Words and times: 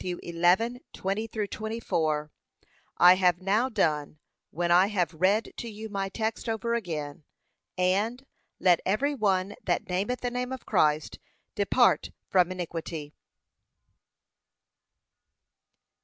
11:20 0.01 1.51
24) 1.51 2.31
I 2.97 3.13
have 3.13 3.39
now 3.39 3.69
done 3.69 4.17
when 4.49 4.71
I 4.71 4.87
have 4.87 5.13
read 5.13 5.53
to 5.57 5.69
you 5.69 5.89
my 5.89 6.09
text 6.09 6.49
over 6.49 6.73
again 6.73 7.23
'And, 7.77 8.25
let 8.59 8.79
every 8.83 9.13
one 9.13 9.53
that 9.63 9.87
nameth 9.89 10.21
the 10.21 10.31
name 10.31 10.51
of 10.51 10.65
Christ 10.65 11.19
depart 11.53 12.09
from 12.27 12.51
iniquity.' 12.51 13.13